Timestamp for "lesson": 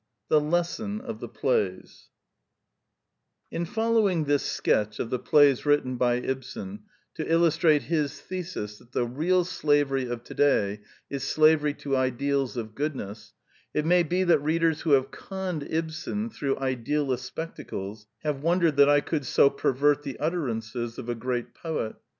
0.41-1.01